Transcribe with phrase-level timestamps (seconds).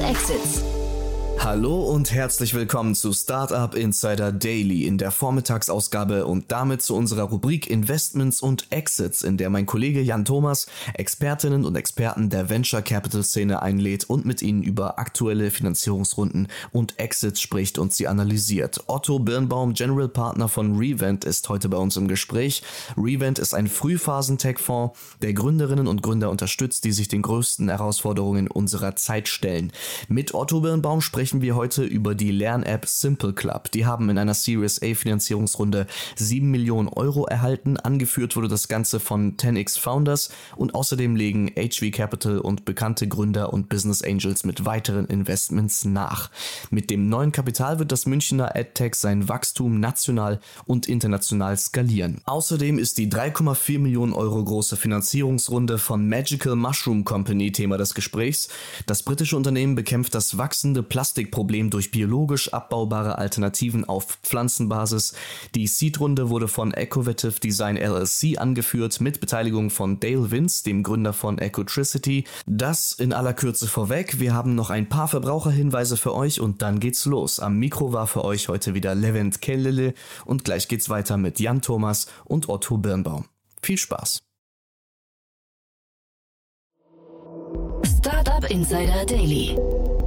[0.00, 0.73] Exits.
[1.44, 7.24] Hallo und herzlich willkommen zu Startup Insider Daily in der Vormittagsausgabe und damit zu unserer
[7.24, 12.80] Rubrik Investments und Exits, in der mein Kollege Jan Thomas Expertinnen und Experten der Venture
[12.80, 18.82] Capital Szene einlädt und mit ihnen über aktuelle Finanzierungsrunden und Exits spricht und sie analysiert.
[18.86, 22.62] Otto Birnbaum, General Partner von Revent, ist heute bei uns im Gespräch.
[22.96, 28.96] Revent ist ein Frühphasen-Tech-Fonds, der Gründerinnen und Gründer unterstützt, die sich den größten Herausforderungen unserer
[28.96, 29.72] Zeit stellen.
[30.08, 33.72] Mit Otto Birnbaum sprechen sprechen wir heute über die Lern-App Simple Club.
[33.72, 37.76] Die haben in einer Series A Finanzierungsrunde 7 Millionen Euro erhalten.
[37.76, 43.52] Angeführt wurde das Ganze von 10x Founders und außerdem legen HV Capital und bekannte Gründer
[43.52, 46.30] und Business Angels mit weiteren Investments nach.
[46.70, 52.20] Mit dem neuen Kapital wird das Münchner AdTech sein Wachstum national und international skalieren.
[52.26, 58.48] Außerdem ist die 3,4 Millionen Euro große Finanzierungsrunde von Magical Mushroom Company Thema des Gesprächs.
[58.86, 65.14] Das britische Unternehmen bekämpft das wachsende Plastik Plastikproblem durch biologisch abbaubare Alternativen auf Pflanzenbasis.
[65.54, 71.12] Die Seed-Runde wurde von Ecovative Design LLC angeführt mit Beteiligung von Dale Vince, dem Gründer
[71.12, 72.24] von Ecotricity.
[72.46, 74.20] Das in aller Kürze vorweg.
[74.20, 77.40] Wir haben noch ein paar Verbraucherhinweise für euch und dann geht's los.
[77.40, 81.62] Am Mikro war für euch heute wieder Levent Kellele und gleich geht's weiter mit Jan
[81.62, 83.24] Thomas und Otto Birnbaum.
[83.62, 84.33] Viel Spaß!
[88.44, 89.56] Startup Insider Daily.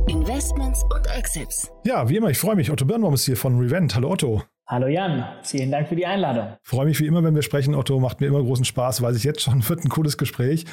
[0.07, 1.71] Investments und Exits.
[1.85, 2.71] Ja, wie immer, ich freue mich.
[2.71, 3.95] Otto Birnbaum ist hier von Revent.
[3.95, 4.43] Hallo Otto.
[4.67, 6.55] Hallo Jan, vielen Dank für die Einladung.
[6.63, 7.73] Freue mich wie immer, wenn wir sprechen.
[7.73, 10.65] Otto macht mir immer großen Spaß, weiß ich jetzt schon, wird ein cooles Gespräch.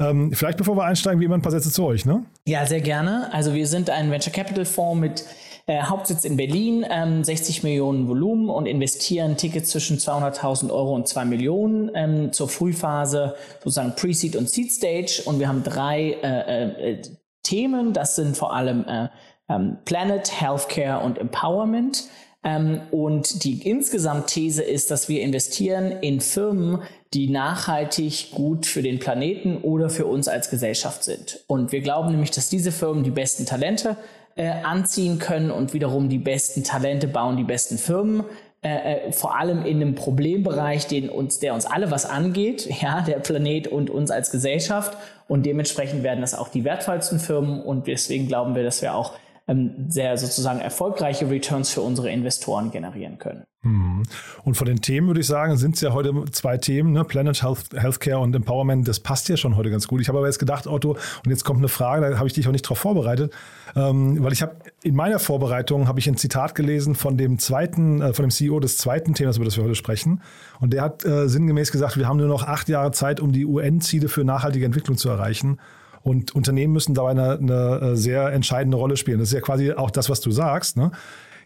[0.00, 2.24] Ähm, vielleicht bevor wir einsteigen, wie immer ein paar Sätze zu euch, ne?
[2.46, 3.28] Ja, sehr gerne.
[3.32, 5.24] Also wir sind ein Venture Capital Fonds mit
[5.66, 11.08] äh, Hauptsitz in Berlin, ähm, 60 Millionen Volumen und investieren Tickets zwischen 200.000 Euro und
[11.08, 15.22] 2 Millionen ähm, zur Frühphase, sozusagen Pre-Seed und Seed Stage.
[15.24, 17.02] Und wir haben drei äh, äh,
[17.42, 17.94] Themen.
[17.94, 19.08] Das sind vor allem äh,
[19.48, 22.04] ähm, Planet, Healthcare und Empowerment.
[22.42, 26.82] Ähm, und die insgesamt These ist, dass wir investieren in Firmen,
[27.14, 31.40] die nachhaltig gut für den Planeten oder für uns als Gesellschaft sind.
[31.46, 33.96] Und wir glauben nämlich, dass diese Firmen die besten Talente
[34.36, 38.24] äh, anziehen können und wiederum die besten Talente bauen die besten Firmen.
[38.64, 43.02] Äh, äh, vor allem in einem Problembereich, den uns, der uns alle was angeht, ja,
[43.02, 44.96] der Planet und uns als Gesellschaft.
[45.28, 47.62] Und dementsprechend werden das auch die wertvollsten Firmen.
[47.62, 49.12] Und deswegen glauben wir, dass wir auch
[49.46, 53.44] ähm, sehr sozusagen erfolgreiche Returns für unsere Investoren generieren können.
[53.64, 54.02] Mhm.
[54.42, 57.04] Und von den Themen würde ich sagen, sind es ja heute zwei Themen, ne?
[57.04, 58.86] Planet Health, Healthcare und Empowerment.
[58.86, 60.00] Das passt ja schon heute ganz gut.
[60.00, 62.46] Ich habe aber jetzt gedacht, Otto, und jetzt kommt eine Frage, da habe ich dich
[62.46, 63.32] auch nicht darauf vorbereitet,
[63.74, 68.00] ähm, weil ich habe in meiner Vorbereitung habe ich ein Zitat gelesen von dem zweiten,
[68.00, 70.22] äh, von dem CEO des zweiten Themas, über das wir heute sprechen.
[70.60, 73.46] Und der hat äh, sinngemäß gesagt, wir haben nur noch acht Jahre Zeit, um die
[73.46, 75.58] UN-Ziele für nachhaltige Entwicklung zu erreichen.
[76.04, 79.18] Und Unternehmen müssen dabei eine, eine äh, sehr entscheidende Rolle spielen.
[79.18, 80.76] Das ist ja quasi auch das, was du sagst.
[80.76, 80.92] Ne?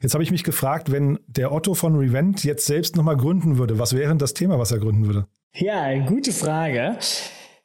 [0.03, 3.79] Jetzt habe ich mich gefragt, wenn der Otto von Revent jetzt selbst nochmal gründen würde,
[3.79, 5.27] was wäre das Thema, was er gründen würde?
[5.55, 6.97] Ja, gute Frage.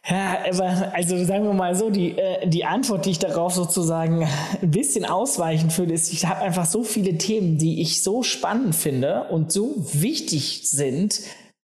[0.07, 4.27] Ja, aber also sagen wir mal so, die, äh, die Antwort, die ich darauf sozusagen
[4.61, 8.75] ein bisschen ausweichen würde, ist, ich habe einfach so viele Themen, die ich so spannend
[8.75, 11.21] finde und so wichtig sind,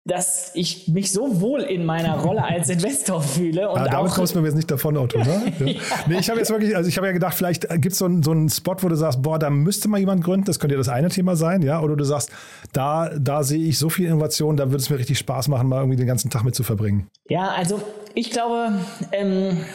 [0.03, 3.69] dass ich mich so wohl in meiner Rolle als Investor fühle.
[3.69, 5.53] Und ah, damit kommst du mir jetzt nicht davon, Otto, ne?
[5.59, 5.65] ja.
[6.07, 8.23] Nee, ich habe jetzt wirklich, also ich habe ja gedacht, vielleicht gibt es so, einen,
[8.23, 10.79] so einen Spot, wo du sagst, boah, da müsste mal jemand gründen, das könnte ja
[10.79, 12.31] das eine Thema sein, ja, oder du sagst,
[12.73, 15.81] da, da sehe ich so viel Innovation, da würde es mir richtig Spaß machen, mal
[15.81, 17.07] irgendwie den ganzen Tag mit zu verbringen.
[17.29, 17.79] Ja, also
[18.15, 18.73] ich glaube,
[19.11, 19.65] ähm,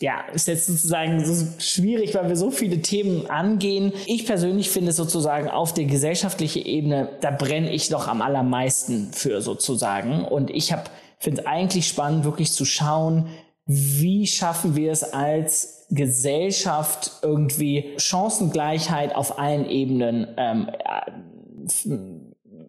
[0.00, 3.92] ja, ist jetzt sozusagen so schwierig, weil wir so viele Themen angehen.
[4.06, 9.12] Ich persönlich finde es sozusagen auf der gesellschaftlichen Ebene, da brenne ich noch am allermeisten
[9.12, 10.24] für sozusagen.
[10.24, 10.84] Und ich habe
[11.18, 13.28] finde es eigentlich spannend, wirklich zu schauen,
[13.66, 20.70] wie schaffen wir es als Gesellschaft irgendwie Chancengleichheit auf allen Ebenen ähm,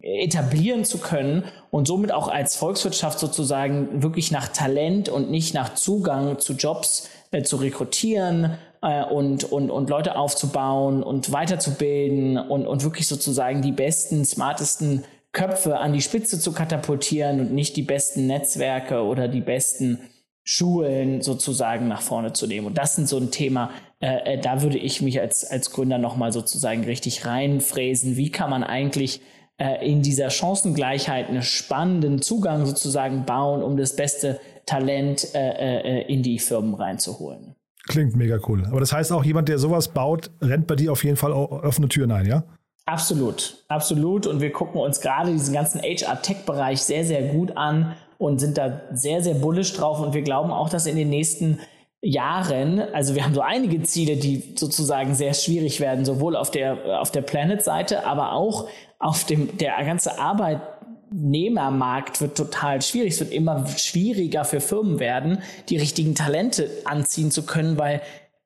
[0.08, 5.76] etablieren zu können und somit auch als Volkswirtschaft sozusagen wirklich nach Talent und nicht nach
[5.76, 12.66] Zugang zu Jobs äh, zu rekrutieren äh, und, und, und Leute aufzubauen und weiterzubilden und,
[12.68, 17.84] und wirklich sozusagen die besten, smartesten Köpfe an die Spitze zu katapultieren und nicht die
[17.84, 20.00] besten Netzwerke oder die besten
[20.44, 22.68] Schulen sozusagen nach vorne zu nehmen.
[22.68, 25.98] Und das sind so ein Thema, äh, äh da würde ich mich als, als Gründer
[25.98, 28.16] nochmal sozusagen richtig reinfräsen.
[28.16, 29.20] Wie kann man eigentlich
[29.58, 36.14] äh, in dieser Chancengleichheit einen spannenden Zugang sozusagen bauen, um das beste Talent äh, äh,
[36.14, 37.56] in die Firmen reinzuholen.
[37.88, 38.66] Klingt mega cool.
[38.68, 41.88] Aber das heißt auch, jemand, der sowas baut, rennt bei dir auf jeden Fall offene
[41.88, 42.44] Türen ein, ja?
[42.86, 44.28] Absolut, absolut.
[44.28, 48.82] Und wir gucken uns gerade diesen ganzen HR-Tech-Bereich sehr, sehr gut an und sind da
[48.94, 50.00] sehr, sehr bullisch drauf.
[50.00, 51.60] Und wir glauben auch, dass in den nächsten
[52.02, 57.02] Jahren, also wir haben so einige Ziele, die sozusagen sehr schwierig werden, sowohl auf der,
[57.02, 58.68] auf der Planet-Seite, aber auch
[59.00, 63.14] auf dem, der ganze Arbeitnehmermarkt wird total schwierig.
[63.14, 68.02] Es wird immer schwieriger für Firmen werden, die richtigen Talente anziehen zu können, weil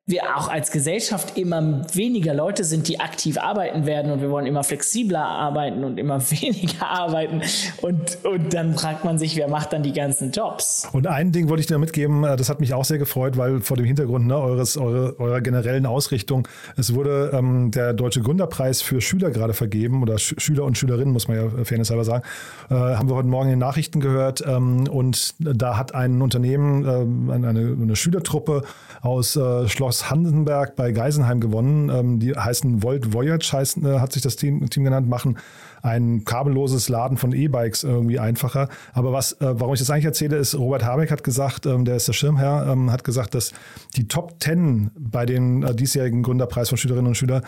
[0.07, 4.48] wir auch als Gesellschaft immer weniger Leute sind, die aktiv arbeiten werden und wir wollen
[4.48, 7.44] immer flexibler arbeiten und immer weniger arbeiten.
[7.81, 10.89] Und, und dann fragt man sich, wer macht dann die ganzen Jobs?
[10.92, 13.62] Und ein Ding wollte ich dir mitgeben, äh, das hat mich auch sehr gefreut, weil
[13.62, 18.81] vor dem Hintergrund ne, eures, eure, eurer generellen Ausrichtung, es wurde ähm, der Deutsche Gründerpreis
[18.81, 22.24] für Schüler gerade vergeben oder Sch Schüler und Schülerinnen, muss man ja fairnesshalber sagen,
[22.71, 24.44] äh, haben wir heute Morgen in den Nachrichten gehört.
[24.48, 28.63] Ähm, und da hat ein Unternehmen, äh, eine, eine Schülertruppe
[29.01, 31.89] aus äh, Schloss Schloss Hansenberg bei Geisenheim gewonnen.
[31.89, 35.38] Ähm, die heißen Volt Voyage, heißt, äh, hat sich das Team, Team genannt, machen
[35.81, 38.69] ein kabelloses Laden von E-Bikes irgendwie einfacher.
[38.93, 41.97] Aber was, äh, warum ich das eigentlich erzähle, ist, Robert Habeck hat gesagt, ähm, der
[41.97, 43.51] ist der Schirmherr, ähm, hat gesagt, dass
[43.97, 47.43] die Top Ten bei den äh, diesjährigen Gründerpreis von Schülerinnen und Schülern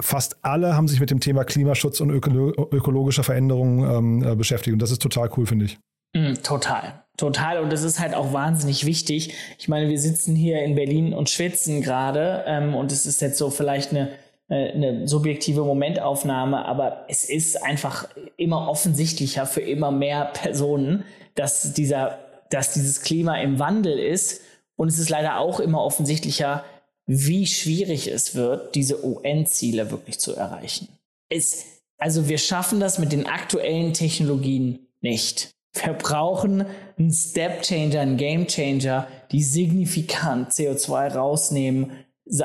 [0.00, 4.72] fast alle haben sich mit dem Thema Klimaschutz und ökolo ökologischer Veränderung ähm, äh, beschäftigt.
[4.72, 5.78] Und das ist total cool, finde ich.
[6.16, 7.03] Mm, total.
[7.16, 7.62] Total.
[7.62, 9.34] Und das ist halt auch wahnsinnig wichtig.
[9.58, 12.44] Ich meine, wir sitzen hier in Berlin und schwitzen gerade.
[12.46, 14.10] Ähm, und es ist jetzt so vielleicht eine,
[14.48, 21.04] äh, eine subjektive Momentaufnahme, aber es ist einfach immer offensichtlicher für immer mehr Personen,
[21.36, 22.18] dass dieser,
[22.50, 24.40] dass dieses Klima im Wandel ist.
[24.76, 26.64] Und es ist leider auch immer offensichtlicher,
[27.06, 30.88] wie schwierig es wird, diese UN-Ziele wirklich zu erreichen.
[31.28, 31.64] Es,
[31.98, 35.54] also wir schaffen das mit den aktuellen Technologien nicht.
[35.74, 36.64] Wir brauchen
[36.98, 41.92] einen Step Changer, einen Game Changer, die signifikant CO2 rausnehmen,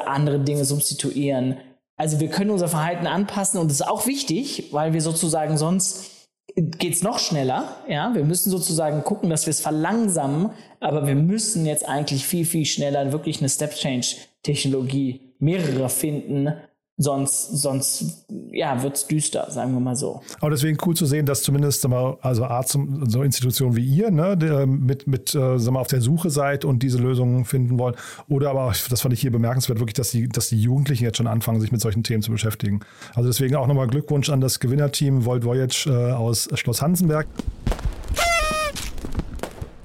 [0.05, 1.57] andere Dinge substituieren.
[1.95, 6.19] Also wir können unser Verhalten anpassen und das ist auch wichtig, weil wir sozusagen sonst
[6.55, 7.75] geht's noch schneller.
[7.87, 10.49] Ja, wir müssen sozusagen gucken, dass wir es verlangsamen,
[10.79, 16.53] aber wir müssen jetzt eigentlich viel, viel schneller wirklich eine Step Change Technologie mehrere finden,
[16.99, 20.21] sonst, sonst ja, wird es düster, sagen wir mal so.
[20.41, 24.65] Aber deswegen cool zu sehen, dass zumindest mal, also Arzt, so Institutionen wie ihr ne,
[24.67, 27.95] mit, mit äh, sag mal, auf der Suche seid und diese Lösungen finden wollen.
[28.27, 31.27] Oder aber, das fand ich hier bemerkenswert, wirklich, dass die, dass die Jugendlichen jetzt schon
[31.27, 32.81] anfangen, sich mit solchen Themen zu beschäftigen.
[33.15, 37.27] Also deswegen auch nochmal Glückwunsch an das Gewinnerteam Volt Voyage äh, aus Schloss Hansenberg.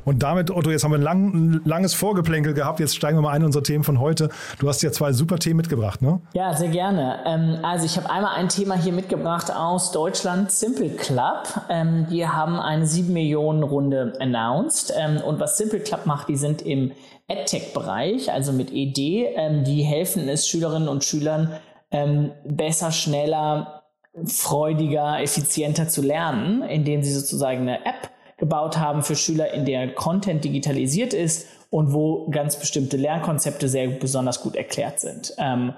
[0.04, 2.80] Und damit, Otto, jetzt haben wir ein, lang, ein, langes Vorgeplänkel gehabt.
[2.80, 4.28] Jetzt steigen wir mal ein in unsere Themen von heute.
[4.58, 6.20] Du hast ja zwei super Themen mitgebracht, ne?
[6.34, 7.20] Ja, sehr gerne.
[7.26, 11.48] Ähm, also ich habe einmal ein Thema hier mitgebracht aus Deutschland, Simple Club.
[11.68, 14.92] Ähm, die haben eine 7 Millionen Runde announced.
[14.96, 16.92] Ähm, und was Simple Club macht, die sind im
[17.28, 18.98] EdTech-Bereich, also mit ED.
[19.36, 21.52] Ähm, die helfen es Schülerinnen und Schülern
[21.90, 23.82] ähm, besser, schneller,
[24.26, 28.10] freudiger, effizienter zu lernen, indem sie sozusagen eine App
[28.44, 33.88] gebaut haben für Schüler, in der Content digitalisiert ist und wo ganz bestimmte Lernkonzepte sehr
[33.88, 35.34] besonders gut erklärt sind.
[35.38, 35.72] Ähm,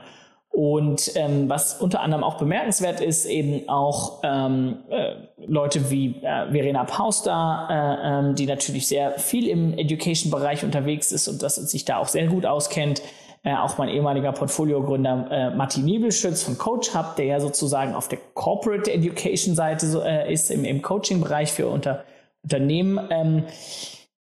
[0.50, 5.12] und ähm, was unter anderem auch bemerkenswert ist, eben auch ähm, äh,
[5.46, 11.28] Leute wie äh, Verena Pauster, äh, ähm, die natürlich sehr viel im Education-Bereich unterwegs ist
[11.28, 13.00] und das sich da auch sehr gut auskennt.
[13.44, 18.08] Äh, auch mein ehemaliger Portfoliogründer äh, Martin Niebelschütz von Coach Hub, der ja sozusagen auf
[18.08, 22.02] der Corporate Education-Seite so, äh, ist, im, im Coaching-Bereich für unter
[22.46, 23.00] Unternehmen.
[23.10, 23.44] Ähm,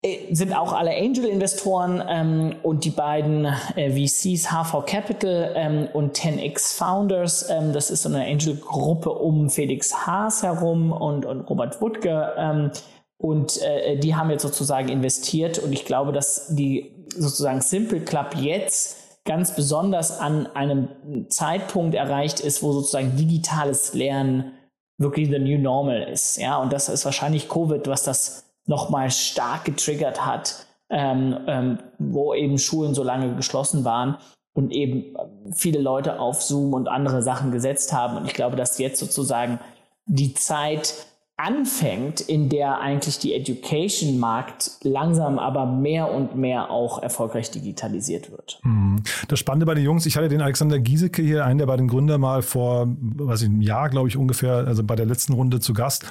[0.01, 3.45] äh, sind auch alle Angel-Investoren ähm, und die beiden
[3.75, 7.49] äh, VCs HV Capital ähm, und 10x Founders.
[7.49, 12.33] Ähm, das ist so eine Angel-Gruppe um Felix Haas herum und, und Robert Wuttke.
[12.37, 12.71] Ähm,
[13.17, 18.35] und äh, die haben jetzt sozusagen investiert und ich glaube, dass die sozusagen Simple Club
[18.37, 20.87] jetzt ganz besonders an einem
[21.27, 24.53] Zeitpunkt erreicht ist, wo sozusagen digitales Lernen
[24.99, 26.37] wirklich the new normal ist.
[26.37, 32.33] Ja, und das ist wahrscheinlich Covid, was das nochmal stark getriggert hat, ähm, ähm, wo
[32.33, 34.17] eben Schulen so lange geschlossen waren
[34.53, 35.15] und eben
[35.53, 38.17] viele Leute auf Zoom und andere Sachen gesetzt haben.
[38.17, 39.59] Und ich glaube, dass jetzt sozusagen
[40.05, 40.93] die Zeit
[41.39, 48.59] anfängt, in der eigentlich die Education-Markt langsam aber mehr und mehr auch erfolgreich digitalisiert wird.
[48.63, 49.01] Hm.
[49.29, 52.17] Das Spannende bei den Jungs, ich hatte den Alexander Giesecke hier, einen der beiden Gründer,
[52.17, 55.73] mal vor, was ich, einem Jahr, glaube ich, ungefähr, also bei der letzten Runde zu
[55.73, 56.05] Gast.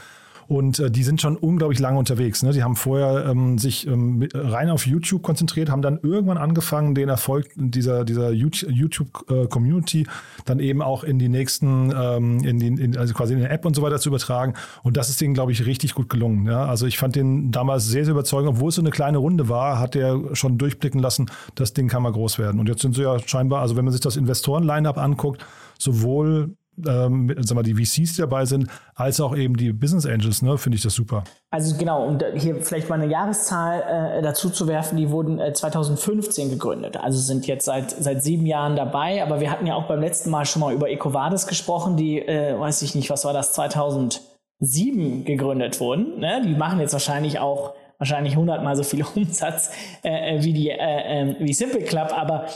[0.49, 2.43] Und äh, die sind schon unglaublich lange unterwegs.
[2.43, 2.53] Ne?
[2.53, 7.11] Die haben vorher ähm, sich ähm, rein auf YouTube konzentriert, haben dann irgendwann angefangen, den
[7.11, 10.07] Erfolg dieser, dieser YouTube-Community äh,
[10.47, 13.67] dann eben auch in die nächsten, ähm, in die, in, also quasi in der App
[13.67, 14.55] und so weiter zu übertragen.
[14.83, 16.47] Und das ist denen, glaube ich, richtig gut gelungen.
[16.47, 16.65] Ja?
[16.65, 18.55] Also ich fand den damals sehr, sehr überzeugend.
[18.55, 22.03] Obwohl es so eine kleine Runde war, hat der schon durchblicken lassen, das Ding kann
[22.03, 22.59] mal groß werden.
[22.59, 25.45] Und jetzt sind sie ja scheinbar, also wenn man sich das Investoren-Line-Up anguckt,
[25.79, 30.59] sowohl ähm, sagen wir, die VCs, dabei sind, als auch eben die Business Angels, ne,
[30.59, 31.25] finde ich das super.
[31.51, 35.53] Also genau, um hier vielleicht mal eine Jahreszahl äh, dazu zu werfen, die wurden äh,
[35.53, 39.89] 2015 gegründet, also sind jetzt seit, seit sieben Jahren dabei, aber wir hatten ja auch
[39.89, 43.33] beim letzten Mal schon mal über Ecovadis gesprochen, die, äh, weiß ich nicht, was war
[43.33, 46.21] das, 2007 gegründet wurden.
[46.21, 46.43] Ne?
[46.45, 49.71] Die machen jetzt wahrscheinlich auch wahrscheinlich hundertmal so viel Umsatz
[50.03, 52.47] äh, äh, wie die äh, äh, wie Simple Club, aber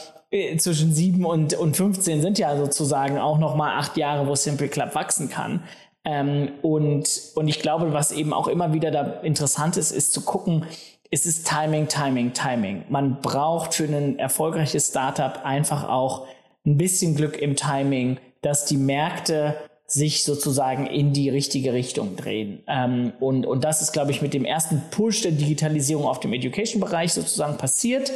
[0.57, 4.95] zwischen 7 und, und 15 sind ja sozusagen auch nochmal acht Jahre, wo Simple Club
[4.95, 5.63] wachsen kann.
[6.05, 10.23] Ähm, und, und ich glaube, was eben auch immer wieder da interessant ist, ist zu
[10.23, 10.67] gucken,
[11.11, 12.85] es ist Timing, Timing, Timing.
[12.89, 16.27] Man braucht für ein erfolgreiches Startup einfach auch
[16.65, 22.63] ein bisschen Glück im Timing, dass die Märkte sich sozusagen in die richtige Richtung drehen.
[22.67, 26.33] Ähm, und, und das ist, glaube ich, mit dem ersten Push der Digitalisierung auf dem
[26.33, 28.11] Education-Bereich sozusagen passiert.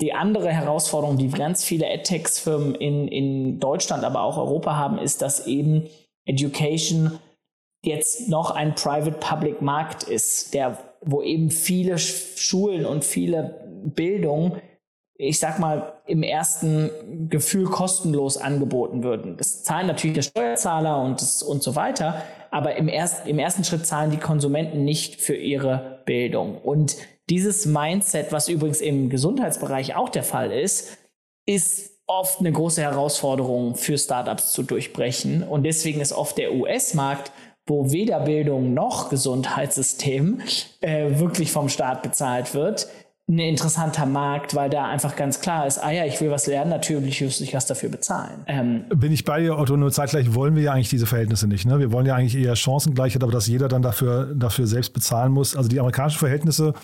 [0.00, 5.22] Die andere Herausforderung, die ganz viele EdTechs-Firmen in, in Deutschland, aber auch Europa haben, ist,
[5.22, 5.88] dass eben
[6.26, 7.18] Education
[7.82, 14.58] jetzt noch ein Private-Public-Markt ist, der, wo eben viele Schulen und viele Bildung,
[15.14, 16.90] ich sag mal, im ersten
[17.30, 19.36] Gefühl kostenlos angeboten würden.
[19.38, 23.64] Das zahlen natürlich der Steuerzahler und, das, und so weiter, aber im, erst, im ersten
[23.64, 26.58] Schritt zahlen die Konsumenten nicht für ihre Bildung.
[26.58, 26.96] Und
[27.28, 30.98] dieses Mindset, was übrigens im Gesundheitsbereich auch der Fall ist,
[31.46, 35.42] ist oft eine große Herausforderung für Startups zu durchbrechen.
[35.42, 37.32] Und deswegen ist oft der US-Markt,
[37.66, 40.40] wo weder Bildung noch Gesundheitssystem
[40.80, 42.88] äh, wirklich vom Staat bezahlt wird,
[43.28, 46.70] ein interessanter Markt, weil da einfach ganz klar ist, ah ja, ich will was lernen,
[46.70, 48.44] natürlich muss ich was dafür bezahlen.
[48.46, 51.66] Ähm, Bin ich bei dir, Otto, nur zeitgleich wollen wir ja eigentlich diese Verhältnisse nicht.
[51.66, 51.80] Ne?
[51.80, 55.56] Wir wollen ja eigentlich eher Chancengleichheit, aber dass jeder dann dafür, dafür selbst bezahlen muss.
[55.56, 56.74] Also die amerikanischen Verhältnisse,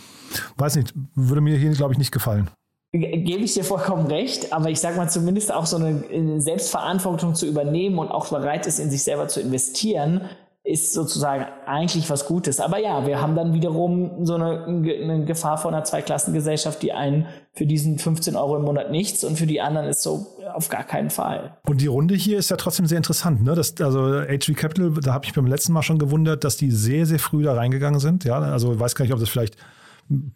[0.57, 2.51] weiß nicht, würde mir hier, glaube ich, nicht gefallen.
[2.93, 7.47] Gebe ich dir vollkommen recht, aber ich sage mal zumindest auch so eine Selbstverantwortung zu
[7.47, 10.23] übernehmen und auch bereit ist, in sich selber zu investieren,
[10.65, 12.61] ist sozusagen eigentlich was Gutes.
[12.61, 17.27] Aber ja, wir haben dann wiederum so eine, eine Gefahr von einer Zweiklassengesellschaft, die einen
[17.53, 20.85] für diesen 15 Euro im Monat nichts und für die anderen ist so auf gar
[20.85, 21.57] keinen Fall.
[21.67, 23.43] Und die Runde hier ist ja trotzdem sehr interessant.
[23.43, 23.57] Ne?
[23.57, 27.07] Das, also HV Capital, da habe ich beim letzten Mal schon gewundert, dass die sehr,
[27.07, 28.25] sehr früh da reingegangen sind.
[28.25, 29.57] Ja, also weiß gar nicht, ob das vielleicht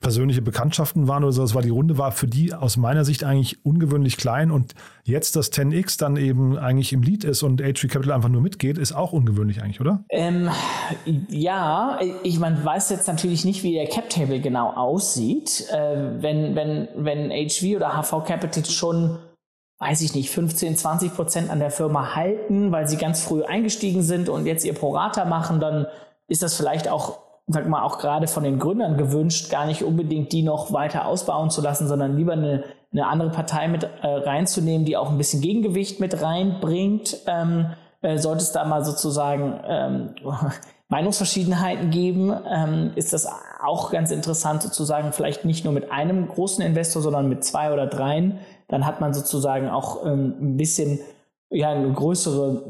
[0.01, 1.43] persönliche Bekanntschaften waren oder so.
[1.43, 5.37] Das war die Runde, war für die aus meiner Sicht eigentlich ungewöhnlich klein und jetzt,
[5.37, 8.93] dass 10x dann eben eigentlich im Lead ist und H3 Capital einfach nur mitgeht, ist
[8.93, 10.05] auch ungewöhnlich eigentlich, oder?
[10.11, 10.49] Ähm,
[11.29, 15.67] ja, ich man weiß jetzt natürlich nicht, wie der Cap Table genau aussieht.
[15.71, 19.19] Äh, wenn, wenn, wenn HV oder HV Capital schon
[19.79, 24.03] weiß ich nicht, 15, 20 Prozent an der Firma halten, weil sie ganz früh eingestiegen
[24.03, 25.87] sind und jetzt ihr Prorata machen, dann
[26.29, 30.33] ist das vielleicht auch sag mal, auch gerade von den Gründern gewünscht, gar nicht unbedingt
[30.33, 34.85] die noch weiter ausbauen zu lassen, sondern lieber eine, eine andere Partei mit äh, reinzunehmen,
[34.85, 37.19] die auch ein bisschen Gegengewicht mit reinbringt.
[37.27, 37.67] Ähm,
[38.03, 40.11] äh, sollte es da mal sozusagen ähm,
[40.89, 43.29] Meinungsverschiedenheiten geben, ähm, ist das
[43.61, 47.87] auch ganz interessant sozusagen, vielleicht nicht nur mit einem großen Investor, sondern mit zwei oder
[47.87, 48.39] dreien.
[48.69, 51.01] Dann hat man sozusagen auch ähm, ein bisschen
[51.51, 52.63] ja, eine größere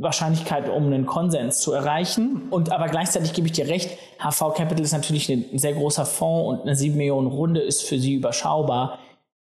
[0.00, 2.42] Wahrscheinlichkeit, um einen Konsens zu erreichen.
[2.50, 6.48] Und aber gleichzeitig gebe ich dir recht, HV Capital ist natürlich ein sehr großer Fonds
[6.48, 8.98] und eine 7 Millionen Runde ist für sie überschaubar.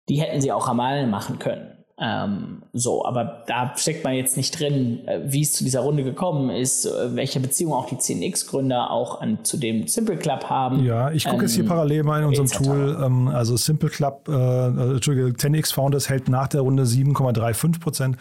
[0.09, 1.75] Die hätten sie auch am Allen machen können.
[2.01, 6.05] Ähm, so, aber da steckt man jetzt nicht drin, äh, wie es zu dieser Runde
[6.05, 10.85] gekommen ist, äh, welche Beziehung auch die 10x-Gründer auch an, zu dem Simple Club haben.
[10.85, 13.03] Ja, ich gucke ähm, jetzt hier ähm, parallel mal in unserem Tool.
[13.05, 18.17] Ähm, also Simple Club, äh, Entschuldige, 10x Founders hält nach der Runde 7,35 Prozent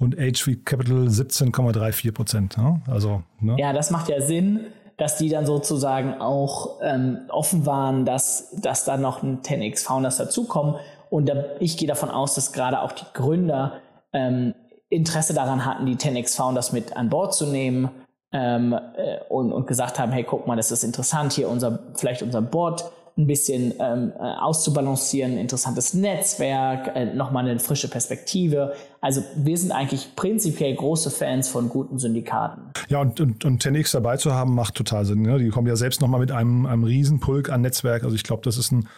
[0.00, 2.58] und HV Capital 17,34 Prozent.
[2.58, 2.80] Ne?
[2.88, 3.54] Also, ne?
[3.58, 4.66] Ja, das macht ja Sinn,
[4.96, 10.16] dass die dann sozusagen auch ähm, offen waren, dass, dass da noch ein 10x Founders
[10.16, 10.76] dazukommen.
[11.10, 13.74] Und da, ich gehe davon aus, dass gerade auch die Gründer
[14.12, 14.54] ähm,
[14.88, 17.90] Interesse daran hatten, die 10x Founders mit an Bord zu nehmen
[18.32, 22.22] ähm, äh, und, und gesagt haben, hey, guck mal, das ist interessant, hier unser, vielleicht
[22.22, 22.90] unser Board
[23.20, 28.74] ein bisschen ähm, äh, auszubalancieren, interessantes Netzwerk, äh, nochmal eine frische Perspektive.
[29.00, 32.62] Also wir sind eigentlich prinzipiell große Fans von guten Syndikaten.
[32.88, 35.22] Ja, und, und, und 10x dabei zu haben, macht total Sinn.
[35.22, 35.38] Ne?
[35.38, 38.04] Die kommen ja selbst nochmal mit einem, einem Riesenpulk an Netzwerk.
[38.04, 38.88] Also ich glaube, das ist ein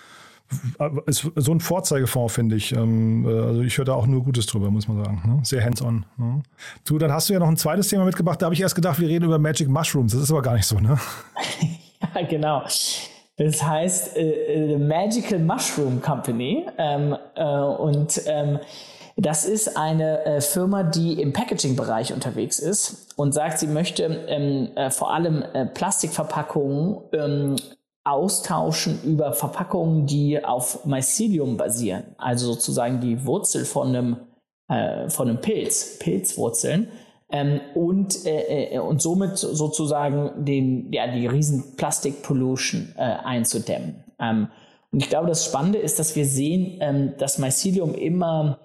[1.07, 2.73] ist so ein Vorzeigefonds, finde ich.
[2.73, 5.23] Ähm, äh, also ich höre da auch nur Gutes drüber, muss man sagen.
[5.25, 5.41] Ne?
[5.45, 6.05] Sehr hands-on.
[6.17, 6.43] Ne?
[6.85, 8.41] Du, dann hast du ja noch ein zweites Thema mitgebracht.
[8.41, 10.13] Da habe ich erst gedacht, wir reden über Magic Mushrooms.
[10.13, 10.99] Das ist aber gar nicht so, ne?
[12.15, 12.63] ja, genau.
[13.37, 16.67] Das heißt äh, The Magical Mushroom Company.
[16.79, 18.59] Ähm, äh, und ähm,
[19.17, 24.71] das ist eine äh, Firma, die im Packaging-Bereich unterwegs ist und sagt, sie möchte ähm,
[24.75, 27.57] äh, vor allem äh, Plastikverpackungen ähm,
[28.05, 32.17] austauschen über Verpackungen, die auf Mycelium basieren.
[32.19, 34.17] Also sozusagen die Wurzel von einem,
[34.69, 36.89] äh, von einem Pilz, Pilzwurzeln
[37.33, 44.05] ähm, und, äh, äh, und somit sozusagen den, ja, die riesen Plastik-Pollution äh, einzudämmen.
[44.21, 44.49] Ähm,
[44.93, 48.59] und ich glaube, das Spannende ist, dass wir sehen, ähm, dass Mycelium immer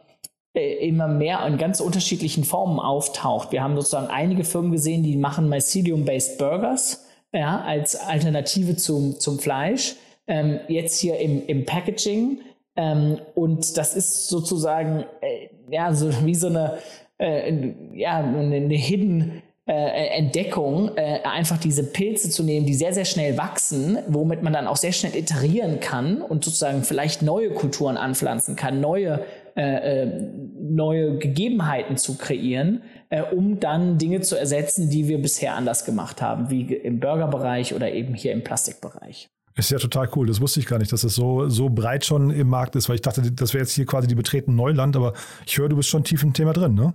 [0.58, 3.52] äh, immer mehr in ganz unterschiedlichen Formen auftaucht.
[3.52, 9.38] Wir haben sozusagen einige Firmen gesehen, die machen Mycelium-based Burgers ja, als Alternative zum, zum
[9.38, 9.96] Fleisch.
[10.26, 12.42] Ähm, jetzt hier im, im Packaging.
[12.76, 16.80] Ähm, und das ist sozusagen äh, ja, so wie so eine,
[17.18, 23.06] äh, ja, eine, Hidden äh, Entdeckung, äh, einfach diese Pilze zu nehmen, die sehr, sehr
[23.06, 27.98] schnell wachsen, womit man dann auch sehr schnell iterieren kann und sozusagen vielleicht neue Kulturen
[27.98, 30.32] anpflanzen kann, neue, äh, äh
[30.70, 36.22] neue Gegebenheiten zu kreieren, äh, um dann Dinge zu ersetzen, die wir bisher anders gemacht
[36.22, 39.30] haben, wie im Burgerbereich oder eben hier im Plastikbereich.
[39.58, 40.28] Ist ja total cool.
[40.28, 42.96] Das wusste ich gar nicht, dass es so, so breit schon im Markt ist, weil
[42.96, 45.14] ich dachte, das wäre jetzt hier quasi die betreten Neuland, aber
[45.48, 46.94] ich höre, du bist schon tief im Thema drin, ne?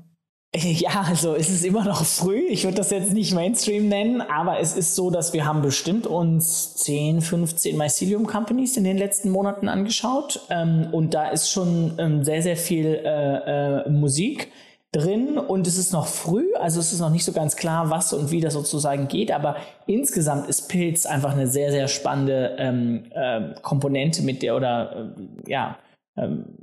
[0.57, 2.41] Ja, also es ist immer noch früh.
[2.49, 6.07] Ich würde das jetzt nicht Mainstream nennen, aber es ist so, dass wir haben bestimmt
[6.07, 10.41] uns 10, 15 Mycelium Companies in den letzten Monaten angeschaut.
[10.51, 14.49] Ähm, und da ist schon ähm, sehr, sehr viel äh, äh, Musik
[14.93, 18.13] drin und es ist noch früh, also es ist noch nicht so ganz klar, was
[18.13, 19.57] und wie das sozusagen geht, aber
[19.87, 25.13] insgesamt ist Pilz einfach eine sehr, sehr spannende ähm, äh, Komponente, mit der oder
[25.47, 25.79] äh, ja,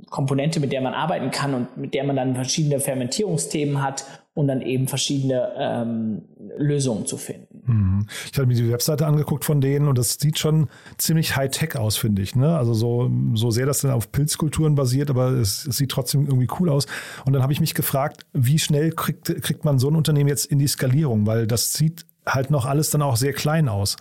[0.08, 4.46] Komponente, mit der man arbeiten kann und mit der man dann verschiedene Fermentierungsthemen hat und
[4.46, 6.22] dann eben verschiedene ähm,
[6.56, 7.62] Lösungen zu finden.
[7.66, 8.06] Mhm.
[8.30, 11.96] Ich habe mir die Webseite angeguckt von denen und das sieht schon ziemlich high-tech aus,
[11.96, 12.36] finde ich.
[12.36, 12.56] Ne?
[12.56, 16.48] Also so, so sehr das dann auf Pilzkulturen basiert, aber es, es sieht trotzdem irgendwie
[16.60, 16.86] cool aus.
[17.24, 20.46] Und dann habe ich mich gefragt, wie schnell kriegt, kriegt man so ein Unternehmen jetzt
[20.46, 21.26] in die Skalierung?
[21.26, 23.96] Weil das sieht halt noch alles dann auch sehr klein aus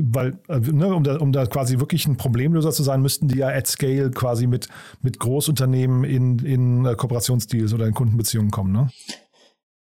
[0.00, 3.38] weil, äh, ne, um, da, um da quasi wirklich ein Problemlöser zu sein, müssten die
[3.38, 4.68] ja at scale quasi mit,
[5.02, 8.90] mit Großunternehmen in, in äh, Kooperationsdeals oder in Kundenbeziehungen kommen, ne?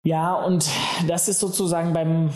[0.05, 0.69] Ja, und
[1.07, 2.31] das ist sozusagen beim,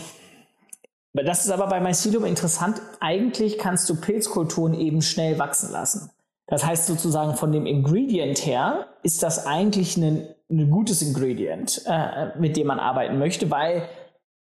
[1.13, 2.81] das ist aber bei Mycelium interessant.
[3.01, 6.11] Eigentlich kannst du Pilzkulturen eben schnell wachsen lassen.
[6.47, 12.39] Das heißt sozusagen von dem Ingredient her ist das eigentlich ein, ein gutes Ingredient, äh,
[12.39, 13.89] mit dem man arbeiten möchte, weil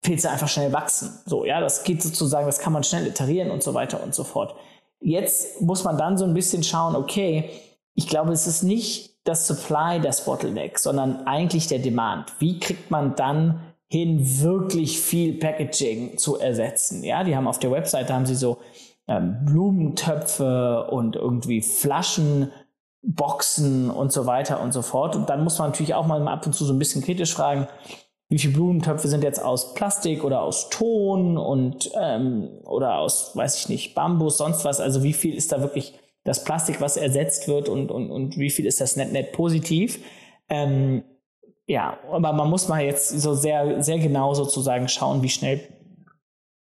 [0.02, 1.10] Pilze einfach schnell wachsen.
[1.26, 4.24] So, ja, das geht sozusagen, das kann man schnell iterieren und so weiter und so
[4.24, 4.54] fort.
[5.00, 7.50] Jetzt muss man dann so ein bisschen schauen, okay,
[7.94, 12.32] ich glaube, es ist nicht das Supply das Bottleneck, sondern eigentlich der Demand.
[12.40, 17.04] Wie kriegt man dann hin, wirklich viel Packaging zu ersetzen?
[17.04, 18.58] Ja, die haben auf der Webseite haben sie so
[19.06, 22.50] ähm, Blumentöpfe und irgendwie Flaschen,
[23.02, 25.14] Boxen und so weiter und so fort.
[25.14, 27.66] Und dann muss man natürlich auch mal ab und zu so ein bisschen kritisch fragen,
[28.32, 33.58] wie viele Blumentöpfe sind jetzt aus Plastik oder aus Ton und ähm, oder aus, weiß
[33.58, 34.80] ich nicht, Bambus, sonst was.
[34.80, 38.48] Also wie viel ist da wirklich das Plastik, was ersetzt wird und, und, und wie
[38.48, 40.02] viel ist das net net positiv?
[40.48, 41.02] Ähm,
[41.66, 45.60] ja, aber man muss mal jetzt so sehr, sehr genau sozusagen schauen, wie schnell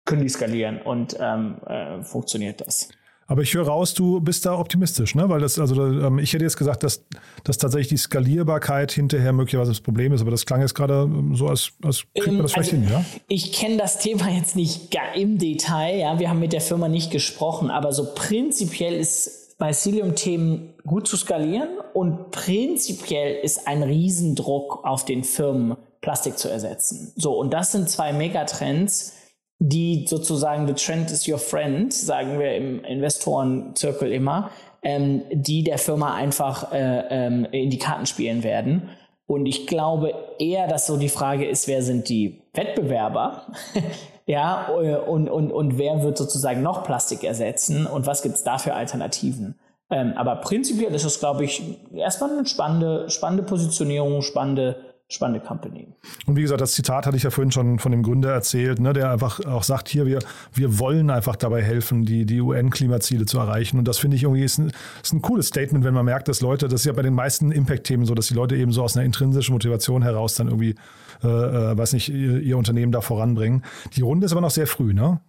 [0.05, 2.91] können die skalieren und ähm, äh, funktioniert das.
[3.29, 5.29] Aber ich höre raus, du bist da optimistisch, ne?
[5.29, 7.05] Weil das, also ähm, ich hätte jetzt gesagt, dass,
[7.43, 11.35] dass tatsächlich die Skalierbarkeit hinterher möglicherweise das Problem ist, aber das klang jetzt gerade ähm,
[11.35, 13.05] so, als, als kriegt man das vielleicht also, hin, ja?
[13.29, 16.19] Ich kenne das Thema jetzt nicht im Detail, ja.
[16.19, 21.17] Wir haben mit der Firma nicht gesprochen, aber so prinzipiell ist bei Cilium-Themen gut zu
[21.17, 27.13] skalieren und prinzipiell ist ein Riesendruck auf den Firmen, Plastik zu ersetzen.
[27.17, 29.15] So, und das sind zwei Megatrends,
[29.59, 34.51] die sozusagen the trend is your friend, sagen wir im Investorenzirkel immer,
[34.83, 38.91] ähm, die der Firma einfach äh, ähm, in die Karten spielen werden.
[39.27, 43.47] Und ich glaube eher, dass so die Frage ist, wer sind die Wettbewerber?
[44.27, 48.45] ja, äh, und, und, und wer wird sozusagen noch Plastik ersetzen und was gibt es
[48.45, 49.59] da für Alternativen?
[49.89, 51.63] Ähm, aber prinzipiell ist es, glaube ich,
[51.95, 54.77] erstmal eine spannende, spannende Positionierung, spannende
[55.09, 55.87] spannende Company.
[56.27, 58.93] Und wie gesagt, das Zitat hatte ich ja vorhin schon von dem Gründer erzählt, ne,
[58.93, 60.19] der einfach auch sagt, hier, wir,
[60.53, 63.79] wir wollen einfach dabei helfen, die, die UN-Klimaziele zu erreichen.
[63.79, 66.41] Und das finde ich irgendwie ist ein, ist ein cooles Statement, wenn man merkt, dass
[66.41, 68.97] Leute, das ist ja bei den meisten Impact-Themen so, dass die Leute eben so aus
[68.97, 70.75] einer intrinsischen Motivation heraus dann irgendwie,
[71.23, 73.63] äh, äh, weiß nicht, ihr, ihr Unternehmen da voranbringen.
[73.95, 75.21] Die Runde ist aber noch sehr früh, ne?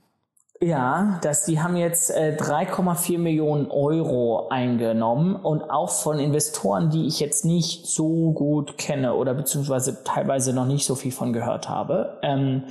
[0.60, 7.06] Ja, dass die haben jetzt äh, 3,4 Millionen Euro eingenommen und auch von Investoren, die
[7.06, 11.70] ich jetzt nicht so gut kenne oder beziehungsweise teilweise noch nicht so viel von gehört
[11.70, 12.20] habe.
[12.24, 12.64] Ähm,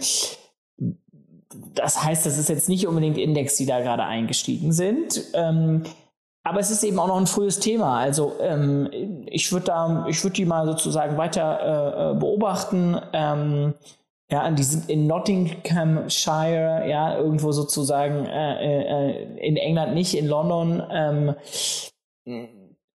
[1.75, 5.23] das heißt, das ist jetzt nicht unbedingt Index, die da gerade eingestiegen sind.
[5.35, 5.85] Ähm,
[6.43, 7.99] aber es ist eben auch noch ein frühes Thema.
[7.99, 13.01] Also ähm, ich würde da, ich würde die mal sozusagen weiter äh, äh beobachten.
[13.13, 13.75] Ähm,
[14.31, 20.83] ja, die sind in Nottinghamshire, ja, irgendwo sozusagen äh, äh, in England nicht, in London.
[20.91, 21.35] Ähm,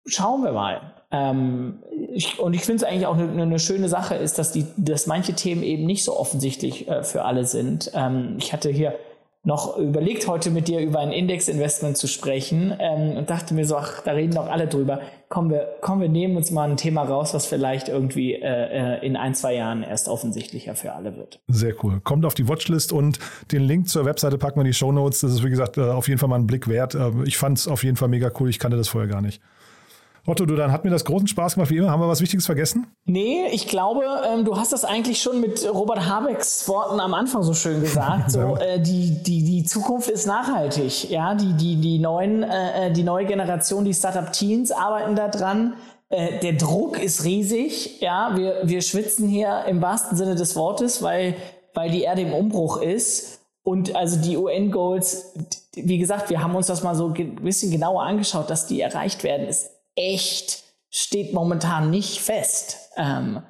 [0.05, 1.03] schauen wir mal.
[1.11, 4.65] ähm, ich, und ich finde es eigentlich auch eine, eine schöne Sache ist, dass die,
[4.77, 7.91] dass manche Themen eben nicht so offensichtlich äh, für alle sind.
[7.93, 8.95] Ähm, ich hatte hier
[9.43, 13.77] noch überlegt, heute mit dir über ein Indexinvestment zu sprechen ähm, und dachte mir so,
[13.77, 14.99] ach, da reden doch alle drüber.
[15.29, 19.05] Komm, wir, komm, wir nehmen uns mal ein Thema raus, was vielleicht irgendwie äh, äh
[19.05, 21.39] in ein, zwei Jahren erst offensichtlicher für alle wird.
[21.47, 22.01] Sehr cool.
[22.01, 23.19] Kommt auf die Watchlist und
[23.51, 25.21] den Link zur Webseite packen wir in die Show Notes.
[25.21, 26.95] Das ist, wie gesagt, äh, auf jeden Fall mal ein Blick wert.
[26.95, 28.49] Äh, ich fand es auf jeden Fall mega cool.
[28.49, 29.41] Ich kannte das vorher gar nicht.
[30.25, 31.89] Otto, du, dann hat mir das großen Spaß gemacht, wie immer.
[31.89, 32.87] Haben wir was Wichtiges vergessen?
[33.05, 37.43] Nee, ich glaube, ähm, du hast das eigentlich schon mit Robert Habecks Worten am Anfang
[37.43, 38.31] so schön gesagt.
[38.31, 41.09] so, äh, die, die, die Zukunft ist nachhaltig.
[41.09, 45.73] Ja, die, die, die, neuen, äh, äh die neue Generation, die Startup-Teens arbeiten da dran.
[46.09, 48.01] Äh, der Druck ist riesig.
[48.01, 51.35] Ja, wir, wir schwitzen hier im wahrsten Sinne des Wortes, weil,
[51.73, 53.39] weil die Erde im Umbruch ist.
[53.63, 55.33] Und also die UN-Goals,
[55.73, 59.23] wie gesagt, wir haben uns das mal so ein bisschen genauer angeschaut, dass die erreicht
[59.23, 62.77] werden, ist echt steht momentan nicht fest.
[62.97, 63.43] Ähm,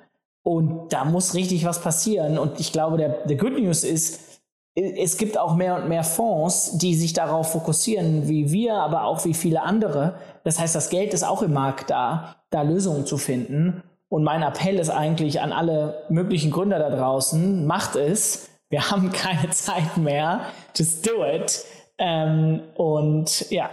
[0.44, 2.38] und da muss richtig was passieren.
[2.38, 4.42] Und ich glaube, der, der Good News ist,
[4.76, 9.26] es gibt auch mehr und mehr Fonds, die sich darauf fokussieren, wie wir, aber auch
[9.26, 10.16] wie viele andere.
[10.44, 13.84] Das heißt, das Geld ist auch im Markt da, da Lösungen zu finden.
[14.08, 18.50] Und mein Appell ist eigentlich an alle möglichen Gründer da draußen, macht es.
[18.70, 20.42] Wir haben keine Zeit mehr.
[20.76, 21.64] Just do it.
[21.98, 23.70] Ähm, und ja,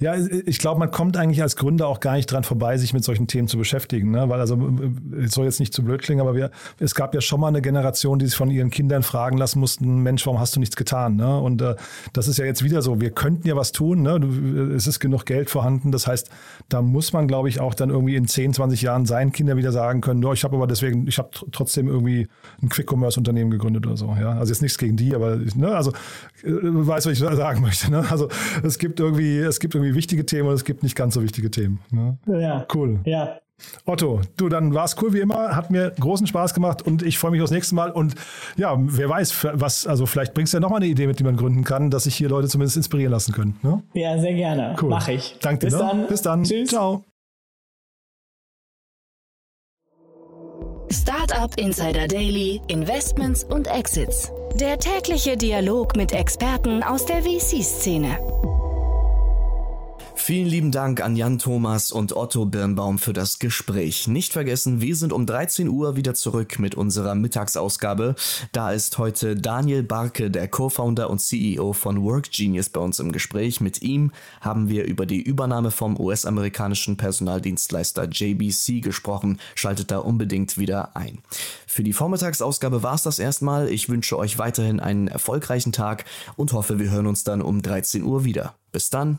[0.00, 3.04] ja, ich glaube, man kommt eigentlich als Gründer auch gar nicht dran vorbei, sich mit
[3.04, 4.10] solchen Themen zu beschäftigen.
[4.10, 4.28] Ne?
[4.28, 4.58] Weil also,
[5.22, 7.62] es soll jetzt nicht zu blöd klingen, aber wir, es gab ja schon mal eine
[7.62, 11.16] Generation, die sich von ihren Kindern fragen lassen mussten, Mensch, warum hast du nichts getan?
[11.16, 11.38] Ne?
[11.38, 11.76] Und äh,
[12.12, 14.16] das ist ja jetzt wieder so, wir könnten ja was tun, ne?
[14.74, 15.92] es ist genug Geld vorhanden.
[15.92, 16.30] Das heißt,
[16.68, 19.72] da muss man, glaube ich, auch dann irgendwie in 10, 20 Jahren seinen Kindern wieder
[19.72, 22.28] sagen können, oh, ich habe aber deswegen, ich habe trotzdem irgendwie
[22.62, 24.16] ein Quick-Commerce-Unternehmen gegründet oder so.
[24.18, 24.38] Ja?
[24.38, 25.74] Also jetzt nichts gegen die, aber ne?
[25.74, 25.92] also
[26.42, 27.90] äh, weiß, was ich sagen möchte.
[27.90, 28.04] Ne?
[28.10, 28.28] Also
[28.62, 31.50] es gibt irgendwie, es gibt irgendwie wichtige Themen und es gibt nicht ganz so wichtige
[31.50, 31.80] Themen.
[31.90, 32.18] Ne?
[32.26, 32.66] Ja.
[32.72, 33.00] Cool.
[33.04, 33.38] Ja.
[33.84, 37.18] Otto, du, dann war es cool wie immer, hat mir großen Spaß gemacht und ich
[37.18, 37.90] freue mich aufs nächste Mal.
[37.90, 38.14] Und
[38.56, 41.36] ja, wer weiß, was, also vielleicht bringst du ja nochmal eine Idee mit, die man
[41.36, 43.58] gründen kann, dass sich hier Leute zumindest inspirieren lassen können.
[43.62, 43.82] Ne?
[43.94, 44.76] Ja, sehr gerne.
[44.80, 44.90] Cool.
[44.90, 45.36] Mache ich.
[45.40, 45.66] Danke dir.
[45.66, 45.78] Bis ne?
[45.78, 46.06] dann.
[46.06, 46.44] Bis dann.
[46.44, 46.70] Tschüss.
[46.70, 47.04] Ciao.
[50.90, 54.30] Startup Insider Daily, Investments und Exits.
[54.60, 58.18] Der tägliche Dialog mit Experten aus der VC-Szene.
[60.14, 64.06] Vielen lieben Dank an Jan Thomas und Otto Birnbaum für das Gespräch.
[64.06, 68.14] Nicht vergessen, wir sind um 13 Uhr wieder zurück mit unserer Mittagsausgabe.
[68.52, 73.60] Da ist heute Daniel Barke, der Co-Founder und CEO von WorkGenius bei uns im Gespräch.
[73.60, 79.40] Mit ihm haben wir über die Übernahme vom US-amerikanischen Personaldienstleister JBC gesprochen.
[79.56, 81.18] Schaltet da unbedingt wieder ein.
[81.66, 83.68] Für die Vormittagsausgabe war es das erstmal.
[83.68, 86.04] Ich wünsche euch weiterhin einen erfolgreichen Tag
[86.36, 88.54] und hoffe, wir hören uns dann um 13 Uhr wieder.
[88.70, 89.18] Bis dann